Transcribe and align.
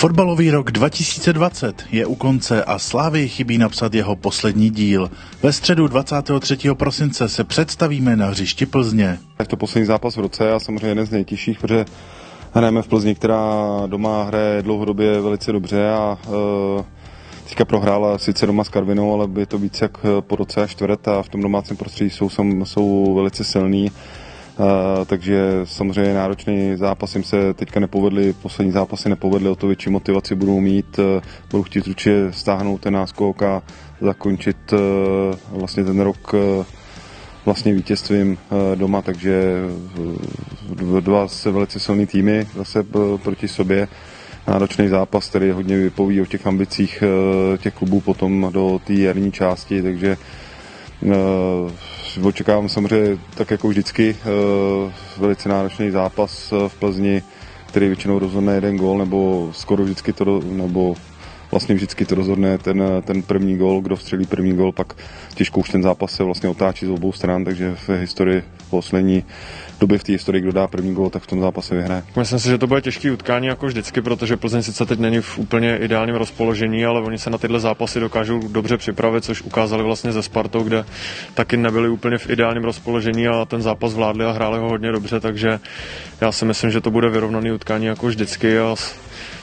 Fotbalový 0.00 0.50
rok 0.50 0.70
2020 0.72 1.84
je 1.92 2.06
u 2.06 2.14
konce 2.14 2.64
a 2.64 2.78
Slávy 2.78 3.28
chybí 3.28 3.58
napsat 3.58 3.94
jeho 3.94 4.16
poslední 4.16 4.70
díl. 4.70 5.10
Ve 5.42 5.52
středu 5.52 5.88
23. 5.88 6.56
prosince 6.74 7.28
se 7.28 7.44
představíme 7.44 8.16
na 8.16 8.26
hřišti 8.26 8.66
Plzně. 8.66 9.18
Je 9.38 9.46
to 9.46 9.56
poslední 9.56 9.86
zápas 9.86 10.16
v 10.16 10.20
roce 10.20 10.52
a 10.52 10.58
samozřejmě 10.58 10.86
jeden 10.86 11.06
z 11.06 11.10
nejtěžších, 11.10 11.58
protože 11.58 11.84
hrajeme 12.52 12.82
v 12.82 12.88
Plzni, 12.88 13.14
která 13.14 13.54
doma 13.86 14.24
hraje 14.24 14.62
dlouhodobě 14.62 15.20
velice 15.20 15.52
dobře 15.52 15.90
a 15.90 16.18
uh, 16.28 16.84
teďka 17.44 17.64
prohrála 17.64 18.18
sice 18.18 18.46
doma 18.46 18.64
s 18.64 18.68
Karvinou, 18.68 19.14
ale 19.14 19.28
je 19.38 19.46
to 19.46 19.58
víc 19.58 19.80
jak 19.80 19.98
po 20.20 20.36
roce 20.36 20.62
a 20.62 20.66
čtvrt 20.66 21.08
a 21.08 21.22
v 21.22 21.28
tom 21.28 21.40
domácím 21.42 21.76
prostředí 21.76 22.10
jsou, 22.10 22.28
jsou 22.64 23.14
velice 23.14 23.44
silný 23.44 23.90
takže 25.06 25.40
samozřejmě 25.64 26.14
náročný 26.14 26.76
zápas 26.76 27.14
jim 27.14 27.24
se 27.24 27.54
teďka 27.54 27.80
nepovedli, 27.80 28.32
poslední 28.32 28.72
zápasy 28.72 29.08
nepovedly, 29.08 29.48
o 29.48 29.54
to 29.54 29.66
větší 29.66 29.90
motivaci 29.90 30.34
budou 30.34 30.60
mít, 30.60 30.98
e, 30.98 31.20
budou 31.50 31.62
chtít 31.62 31.88
určitě 31.88 32.26
stáhnout 32.30 32.80
ten 32.80 32.94
náskok 32.94 33.42
a 33.42 33.62
zakončit 34.00 34.56
e, 34.72 34.76
vlastně 35.50 35.84
ten 35.84 36.00
rok 36.00 36.34
e, 36.34 36.64
vlastně 37.44 37.74
vítězstvím 37.74 38.38
doma, 38.74 39.02
takže 39.02 39.62
dva 41.00 41.28
se 41.28 41.50
velice 41.50 41.80
silný 41.80 42.06
týmy 42.06 42.46
zase 42.56 42.84
proti 43.22 43.48
sobě. 43.48 43.88
Náročný 44.48 44.88
zápas, 44.88 45.28
který 45.28 45.50
hodně 45.50 45.76
vypoví 45.76 46.20
o 46.20 46.26
těch 46.26 46.46
ambicích 46.46 47.02
těch 47.58 47.74
klubů 47.74 48.00
potom 48.00 48.48
do 48.52 48.80
té 48.86 48.92
jarní 48.92 49.32
části, 49.32 49.82
takže 49.82 50.16
očekávám 52.22 52.68
samozřejmě 52.68 53.18
tak 53.34 53.50
jako 53.50 53.68
vždycky 53.68 54.16
eh, 54.20 54.92
velice 55.18 55.48
náročný 55.48 55.90
zápas 55.90 56.52
eh, 56.52 56.68
v 56.68 56.74
Plzni, 56.74 57.22
který 57.66 57.86
většinou 57.86 58.18
rozhodne 58.18 58.54
jeden 58.54 58.76
gól, 58.76 58.98
nebo 58.98 59.50
skoro 59.52 59.84
vždycky 59.84 60.12
to, 60.12 60.40
nebo 60.44 60.94
vlastně 61.50 61.74
vždycky 61.74 62.04
to 62.04 62.14
rozhodne 62.14 62.58
ten, 62.58 62.82
ten 63.04 63.22
první 63.22 63.56
gol, 63.56 63.80
kdo 63.80 63.96
vstřelí 63.96 64.26
první 64.26 64.56
gol, 64.56 64.72
pak 64.72 64.94
těžko 65.34 65.60
už 65.60 65.70
ten 65.70 65.82
zápas 65.82 66.12
se 66.12 66.24
vlastně 66.24 66.48
otáčí 66.48 66.86
z 66.86 66.90
obou 66.90 67.12
stran, 67.12 67.44
takže 67.44 67.74
v 67.74 67.88
historii 67.88 68.42
poslední 68.70 69.24
době 69.80 69.98
v 69.98 70.04
té 70.04 70.12
historii, 70.12 70.42
kdo 70.42 70.52
dá 70.52 70.66
první 70.66 70.94
gol, 70.94 71.10
tak 71.10 71.22
v 71.22 71.26
tom 71.26 71.40
zápase 71.40 71.74
vyhraje. 71.74 72.02
Myslím 72.16 72.38
si, 72.38 72.48
že 72.48 72.58
to 72.58 72.66
bude 72.66 72.80
těžký 72.80 73.10
utkání 73.10 73.46
jako 73.46 73.66
vždycky, 73.66 74.02
protože 74.02 74.36
Plzeň 74.36 74.62
sice 74.62 74.86
teď 74.86 74.98
není 74.98 75.20
v 75.20 75.38
úplně 75.38 75.76
ideálním 75.76 76.14
rozpoložení, 76.14 76.84
ale 76.84 77.00
oni 77.00 77.18
se 77.18 77.30
na 77.30 77.38
tyhle 77.38 77.60
zápasy 77.60 78.00
dokážou 78.00 78.48
dobře 78.48 78.76
připravit, 78.76 79.24
což 79.24 79.42
ukázali 79.42 79.82
vlastně 79.82 80.12
ze 80.12 80.22
Spartou, 80.22 80.62
kde 80.62 80.84
taky 81.34 81.56
nebyli 81.56 81.88
úplně 81.88 82.18
v 82.18 82.30
ideálním 82.30 82.64
rozpoložení 82.64 83.28
a 83.28 83.44
ten 83.44 83.62
zápas 83.62 83.94
vládli 83.94 84.24
a 84.24 84.32
hráli 84.32 84.58
ho 84.58 84.68
hodně 84.68 84.92
dobře, 84.92 85.20
takže 85.20 85.60
já 86.20 86.32
si 86.32 86.44
myslím, 86.44 86.70
že 86.70 86.80
to 86.80 86.90
bude 86.90 87.08
vyrovnaný 87.08 87.52
utkání 87.52 87.86
jako 87.86 88.06
vždycky 88.06 88.58
a 88.58 88.74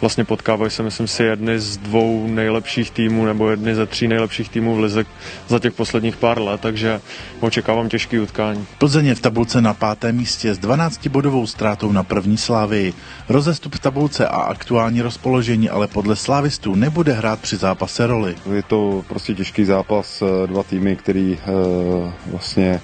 vlastně 0.00 0.24
potkávají 0.24 0.70
se, 0.70 0.82
myslím 0.82 1.06
si, 1.06 1.22
jedny 1.22 1.60
z 1.60 1.76
dvou 1.76 2.26
nejlepších 2.26 2.90
týmů 2.90 3.24
nebo 3.24 3.50
jedny 3.50 3.74
ze 3.74 3.86
tří 3.86 4.08
nejlepších 4.08 4.48
týmů 4.48 4.74
v 4.74 4.80
Lize 4.80 5.04
za 5.48 5.58
těch 5.58 5.72
posledních 5.72 6.16
pár 6.16 6.40
let, 6.40 6.60
takže 6.60 7.00
očekávám 7.40 7.88
těžký 7.88 8.18
utkání. 8.18 8.66
Plzeň 8.78 9.06
je 9.06 9.14
v 9.14 9.20
tabulce 9.20 9.60
na 9.60 9.74
pátém 9.74 10.16
místě 10.16 10.54
s 10.54 10.60
12-bodovou 10.60 11.46
ztrátou 11.46 11.92
na 11.92 12.02
první 12.02 12.36
slávy. 12.36 12.94
Rozestup 13.28 13.74
v 13.74 13.78
tabulce 13.78 14.28
a 14.28 14.36
aktuální 14.36 15.02
rozpoložení 15.02 15.70
ale 15.70 15.86
podle 15.86 16.16
slávistů 16.16 16.74
nebude 16.74 17.12
hrát 17.12 17.40
při 17.40 17.56
zápase 17.56 18.06
roli. 18.06 18.36
Je 18.54 18.62
to 18.62 19.04
prostě 19.08 19.34
těžký 19.34 19.64
zápas, 19.64 20.22
dva 20.46 20.62
týmy, 20.62 20.96
který 20.96 21.38
uh, 21.46 22.12
vlastně 22.26 22.80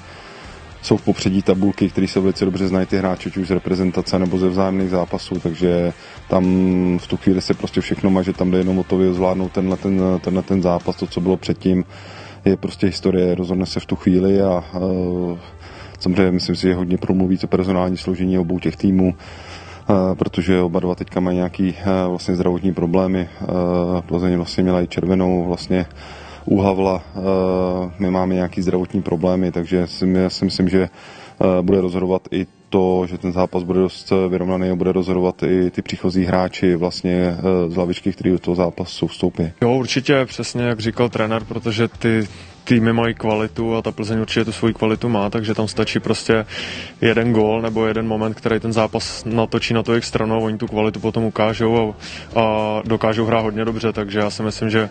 jsou 0.87 0.97
v 0.97 1.05
popředí 1.05 1.43
tabulky, 1.43 1.89
které 1.89 2.09
se 2.09 2.21
velice 2.21 2.45
dobře 2.45 2.69
znají 2.69 2.87
ty 2.87 2.99
hráči, 2.99 3.31
či 3.31 3.41
už 3.41 3.49
z 3.49 3.51
reprezentace 3.51 4.19
nebo 4.19 4.39
ze 4.39 4.49
vzájemných 4.49 4.91
zápasů, 4.91 5.41
takže 5.41 5.93
tam 6.29 6.45
v 6.99 7.07
tu 7.07 7.17
chvíli 7.17 7.41
se 7.41 7.55
prostě 7.55 7.81
všechno 7.81 8.11
má, 8.11 8.23
že 8.23 8.33
tam 8.33 8.51
jde 8.51 8.59
jenom 8.59 8.79
o 8.79 8.85
to 8.85 9.15
zvládnout 9.15 9.53
tenhle 9.53 9.77
ten, 9.77 10.01
tenhle 10.21 10.43
ten 10.43 10.63
zápas, 10.63 10.97
to, 10.97 11.07
co 11.07 11.21
bylo 11.21 11.37
předtím, 11.37 11.85
je 12.45 12.57
prostě 12.57 12.87
historie, 12.87 13.35
rozhodne 13.35 13.67
se 13.67 13.81
v 13.81 13.87
tu 13.87 13.97
chvíli 13.97 14.43
a 14.43 14.65
uh, 14.75 15.39
samozřejmě 15.99 16.31
myslím 16.31 16.57
si, 16.57 16.63
že 16.63 16.75
hodně 16.75 16.99
promluví 16.99 17.39
to 17.39 17.47
personální 17.47 17.97
složení 17.97 18.39
obou 18.39 18.59
těch 18.59 18.77
týmů, 18.77 19.15
Uh, 19.91 20.15
protože 20.15 20.61
oba 20.61 20.81
dva 20.81 20.95
teďka 20.95 21.21
mají 21.21 21.37
nějaký 21.37 21.69
uh, 21.69 22.11
vlastně 22.11 22.35
zdravotní 22.35 22.75
problémy. 22.75 23.29
Uh, 23.41 24.01
Plzeň 24.01 24.37
vlastně 24.37 24.63
měla 24.63 24.83
i 24.83 24.87
červenou 24.87 25.45
vlastně 25.45 25.87
u 26.47 26.61
Havla 26.61 27.03
eh, 27.05 27.21
my 27.99 28.11
máme 28.11 28.35
nějaký 28.35 28.63
zdravotní 28.63 29.03
problémy, 29.03 29.53
takže 29.53 29.77
já 29.77 30.29
si 30.29 30.45
myslím, 30.45 30.69
že 30.69 30.83
eh, 30.83 31.63
bude 31.63 31.81
rozhodovat 31.81 32.29
i 32.31 32.47
to, 32.69 33.07
že 33.07 33.19
ten 33.19 33.33
zápas 33.33 33.63
bude 33.63 33.81
dost 33.81 34.13
vyrovnaný 34.29 34.71
a 34.71 34.75
bude 34.75 34.93
rozhodovat 34.93 35.43
i 35.43 35.71
ty 35.71 35.83
příchozí 35.83 36.25
hráči 36.25 36.77
vlastně 36.77 37.15
eh, 37.15 37.71
z 37.71 37.77
lavičky, 37.77 38.13
kteří 38.13 38.31
do 38.31 38.39
toho 38.39 38.55
zápasu 38.55 39.07
vstoupí. 39.07 39.53
Jo, 39.63 39.73
určitě, 39.73 40.25
přesně 40.27 40.63
jak 40.63 40.81
říkal 40.81 41.09
trenér, 41.09 41.45
protože 41.45 41.89
ty 41.89 42.29
týmy 42.67 42.93
mají 42.93 43.15
kvalitu 43.15 43.77
a 43.77 43.83
ta 43.83 43.93
Plzeň 43.93 44.21
určitě 44.21 44.45
tu 44.45 44.53
svoji 44.53 44.75
kvalitu 44.75 45.09
má, 45.09 45.31
takže 45.31 45.55
tam 45.55 45.69
stačí 45.69 46.01
prostě 46.01 46.47
jeden 47.01 47.33
gól 47.33 47.63
nebo 47.63 47.87
jeden 47.87 48.07
moment, 48.07 48.35
který 48.35 48.61
ten 48.61 48.73
zápas 48.73 49.25
natočí 49.25 49.75
na 49.75 49.83
to 49.83 49.93
jejich 49.93 50.05
stranu 50.05 50.35
a 50.35 50.39
oni 50.39 50.59
tu 50.59 50.67
kvalitu 50.67 51.01
potom 51.01 51.25
ukážou 51.25 51.95
a, 52.37 52.41
a 52.41 52.83
dokážou 52.85 53.25
hrát 53.25 53.41
hodně 53.41 53.65
dobře, 53.65 53.93
takže 53.93 54.19
já 54.19 54.31
si 54.31 54.43
myslím, 54.43 54.71
že 54.71 54.91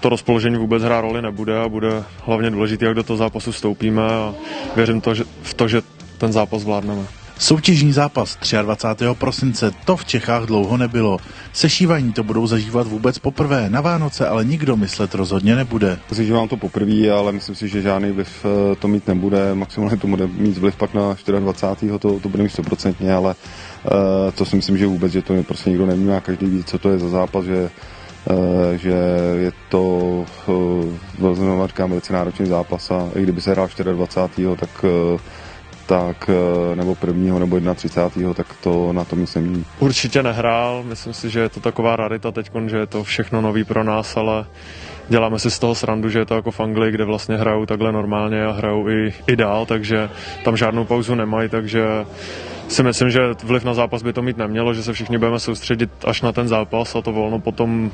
to 0.00 0.08
rozpoložení 0.08 0.56
vůbec 0.56 0.82
hrát 0.82 1.00
roli 1.00 1.22
nebude 1.22 1.58
a 1.58 1.68
bude 1.68 2.04
hlavně 2.24 2.50
důležité, 2.50 2.86
jak 2.86 2.94
do 2.94 3.02
toho 3.02 3.16
zápasu 3.16 3.52
vstoupíme 3.52 4.02
a 4.02 4.34
věřím 4.76 5.00
to, 5.00 5.14
že, 5.14 5.24
v 5.42 5.54
to, 5.54 5.68
že 5.68 5.82
ten 6.18 6.32
zápas 6.32 6.62
zvládneme. 6.62 7.17
Soutěžní 7.38 7.92
zápas 7.92 8.38
23. 8.62 9.04
prosince 9.14 9.70
to 9.84 9.96
v 9.96 10.04
Čechách 10.04 10.42
dlouho 10.42 10.76
nebylo. 10.76 11.18
Sešívaní 11.52 12.12
to 12.12 12.22
budou 12.22 12.46
zažívat 12.46 12.86
vůbec 12.86 13.18
poprvé, 13.18 13.70
na 13.70 13.80
Vánoce 13.80 14.28
ale 14.28 14.44
nikdo 14.44 14.76
myslet 14.76 15.14
rozhodně 15.14 15.56
nebude. 15.56 15.98
Zažívám 16.10 16.48
to 16.48 16.56
poprvé, 16.56 17.10
ale 17.10 17.32
myslím 17.32 17.54
si, 17.54 17.68
že 17.68 17.82
žádný 17.82 18.10
vliv 18.10 18.28
eh, 18.44 18.76
to 18.76 18.88
mít 18.88 19.06
nebude. 19.06 19.54
Maximálně 19.54 19.96
to 19.96 20.06
bude 20.06 20.26
mít 20.26 20.58
vliv 20.58 20.76
pak 20.76 20.94
na 20.94 21.16
24. 21.38 21.98
to, 21.98 22.20
to 22.20 22.28
bude 22.28 22.42
mít 22.42 22.58
100%, 22.58 23.16
ale 23.16 23.34
uh, 23.84 23.92
to 24.34 24.44
si 24.44 24.56
myslím, 24.56 24.78
že 24.78 24.86
vůbec, 24.86 25.12
že 25.12 25.22
to 25.22 25.42
prostě 25.42 25.70
nikdo 25.70 25.86
neví 25.86 26.10
a 26.10 26.20
každý 26.20 26.46
ví, 26.46 26.64
co 26.64 26.78
to 26.78 26.90
je 26.90 26.98
za 26.98 27.08
zápas, 27.08 27.44
že 27.44 27.70
uh, 28.30 28.74
že 28.76 28.94
je 29.38 29.52
to 29.68 30.24
říkám, 31.66 31.90
velice 31.90 32.12
náročný 32.12 32.46
zápas 32.46 32.90
a 32.90 33.08
i 33.14 33.22
kdyby 33.22 33.40
se 33.40 33.50
hrál 33.50 33.68
24. 33.84 34.46
tak 34.56 34.84
tak 35.88 36.30
eh, 36.30 36.76
nebo 36.76 36.94
prvního 36.94 37.38
nebo 37.38 37.60
31. 37.74 38.34
tak 38.34 38.46
to 38.60 38.92
na 38.92 39.04
tom 39.04 39.20
nic 39.20 39.34
nemění. 39.34 39.64
Určitě 39.78 40.22
nehrál, 40.22 40.82
myslím 40.82 41.12
si, 41.12 41.30
že 41.30 41.40
je 41.40 41.48
to 41.48 41.60
taková 41.60 41.96
rarita 41.96 42.30
teď, 42.30 42.50
že 42.66 42.76
je 42.76 42.86
to 42.86 43.04
všechno 43.04 43.40
nový 43.40 43.64
pro 43.64 43.84
nás, 43.84 44.16
ale 44.16 44.46
děláme 45.08 45.38
si 45.38 45.50
z 45.50 45.58
toho 45.58 45.74
srandu, 45.74 46.08
že 46.08 46.18
je 46.18 46.24
to 46.24 46.34
jako 46.34 46.50
v 46.50 46.60
Anglii, 46.60 46.92
kde 46.92 47.04
vlastně 47.04 47.36
hrajou 47.36 47.66
takhle 47.66 47.92
normálně 47.92 48.44
a 48.44 48.52
hrajou 48.52 48.88
i, 48.88 49.14
i 49.26 49.36
dál, 49.36 49.66
takže 49.66 50.10
tam 50.44 50.56
žádnou 50.56 50.84
pauzu 50.84 51.14
nemají, 51.14 51.48
takže 51.48 51.82
si 52.68 52.82
myslím, 52.82 53.10
že 53.10 53.20
vliv 53.44 53.64
na 53.64 53.74
zápas 53.74 54.02
by 54.02 54.12
to 54.12 54.22
mít 54.22 54.36
nemělo, 54.36 54.74
že 54.74 54.82
se 54.82 54.92
všichni 54.92 55.18
budeme 55.18 55.38
soustředit 55.38 55.90
až 56.04 56.22
na 56.22 56.32
ten 56.32 56.48
zápas 56.48 56.96
a 56.96 57.00
to 57.00 57.12
volno 57.12 57.38
potom 57.38 57.90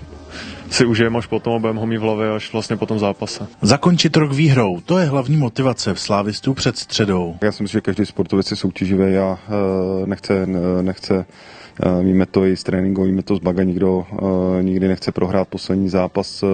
si 0.71 0.85
užijeme 0.85 1.19
až 1.19 1.27
potom 1.27 1.53
a 1.55 1.59
budeme 1.59 1.81
ho 1.81 1.87
mít 1.87 1.97
v 1.97 2.01
hlavě 2.01 2.35
až 2.35 2.53
vlastně 2.53 2.77
po 2.77 2.87
tom 2.87 2.99
zápase. 2.99 3.47
Zakončit 3.63 4.17
rok 4.17 4.33
výhrou, 4.33 4.81
to 4.81 4.99
je 4.99 5.07
hlavní 5.07 5.37
motivace 5.37 5.95
v 5.95 6.01
slávistů 6.01 6.55
před 6.55 6.79
středou. 6.79 7.37
Já 7.43 7.53
si 7.53 7.63
myslím, 7.63 7.79
že 7.79 7.81
každý 7.81 8.07
sportovec 8.07 8.51
je 8.51 8.57
soutěživý 8.57 9.17
a 9.17 9.39
uh, 9.49 10.07
nechce, 10.07 10.47
nechce 10.83 11.15
uh, 11.87 12.05
víme 12.05 12.27
to 12.27 12.45
i 12.45 12.57
z 12.57 12.63
tréninku, 12.63 13.05
víme 13.05 13.23
to 13.23 13.37
z 13.37 13.39
baga, 13.39 13.63
nikdo 13.63 13.97
uh, 13.97 14.63
nikdy 14.63 14.89
nechce 14.89 15.13
prohrát 15.13 15.49
poslední 15.49 15.89
zápas 15.89 16.43
uh, 16.43 16.49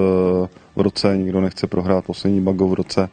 v 0.77 0.81
roce, 0.81 1.17
nikdo 1.17 1.41
nechce 1.41 1.67
prohrát 1.67 2.05
poslední 2.05 2.41
bago 2.41 2.69
v 2.69 2.75
roce 2.75 3.09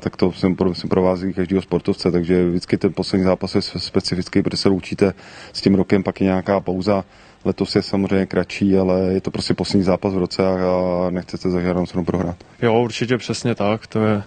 tak 0.00 0.16
to 0.16 0.32
jsem, 0.32 0.56
jsem 0.72 0.90
provází 0.90 1.32
každého 1.32 1.62
sportovce, 1.62 2.10
takže 2.10 2.48
vždycky 2.48 2.78
ten 2.78 2.92
poslední 2.92 3.24
zápas 3.24 3.54
je 3.54 3.62
specifický, 3.62 4.42
protože 4.42 4.56
se 4.56 4.68
loučíte 4.68 5.14
s 5.52 5.60
tím 5.60 5.74
rokem, 5.74 6.02
pak 6.02 6.20
je 6.20 6.24
nějaká 6.24 6.60
pauza, 6.60 7.04
Letos 7.44 7.76
je 7.76 7.82
samozřejmě 7.82 8.26
kratší, 8.26 8.76
ale 8.76 9.00
je 9.00 9.20
to 9.20 9.30
prostě 9.30 9.54
poslední 9.54 9.84
zápas 9.84 10.14
v 10.14 10.18
roce 10.18 10.42
a 10.46 11.10
nechcete 11.10 11.50
za 11.50 11.60
žádnou 11.60 11.86
cenu 11.86 12.04
prohrát. 12.04 12.36
Jo, 12.62 12.80
určitě 12.80 13.18
přesně 13.18 13.54
tak. 13.54 13.86
To 13.86 14.04
je 14.04 14.22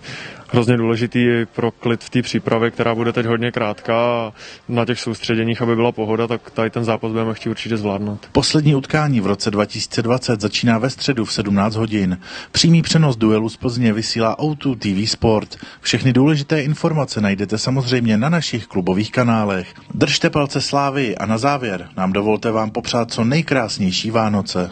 hrozně 0.51 0.77
důležitý 0.77 1.27
pro 1.55 1.71
klid 1.71 2.03
v 2.03 2.09
té 2.09 2.21
přípravě, 2.21 2.71
která 2.71 2.95
bude 2.95 3.13
teď 3.13 3.25
hodně 3.25 3.51
krátká 3.51 3.95
a 3.95 4.33
na 4.69 4.85
těch 4.85 4.99
soustředěních, 4.99 5.61
aby 5.61 5.75
byla 5.75 5.91
pohoda, 5.91 6.27
tak 6.27 6.51
tady 6.51 6.69
ten 6.69 6.83
zápas 6.83 7.11
budeme 7.11 7.33
chtít 7.33 7.49
určitě 7.49 7.77
zvládnout. 7.77 8.29
Poslední 8.31 8.75
utkání 8.75 9.21
v 9.21 9.25
roce 9.25 9.51
2020 9.51 10.41
začíná 10.41 10.77
ve 10.77 10.89
středu 10.89 11.25
v 11.25 11.33
17 11.33 11.75
hodin. 11.75 12.19
Přímý 12.51 12.81
přenos 12.81 13.17
duelu 13.17 13.49
z 13.49 13.57
Plzně 13.57 13.93
vysílá 13.93 14.37
O2 14.37 14.77
TV 14.77 15.11
Sport. 15.11 15.57
Všechny 15.81 16.13
důležité 16.13 16.61
informace 16.61 17.21
najdete 17.21 17.57
samozřejmě 17.57 18.17
na 18.17 18.29
našich 18.29 18.67
klubových 18.67 19.11
kanálech. 19.11 19.73
Držte 19.93 20.29
palce 20.29 20.61
slávy 20.61 21.17
a 21.17 21.25
na 21.25 21.37
závěr 21.37 21.89
nám 21.97 22.13
dovolte 22.13 22.51
vám 22.51 22.71
popřát 22.71 23.00
co 23.05 23.23
nejkrásnější 23.23 24.11
Vánoce. 24.11 24.71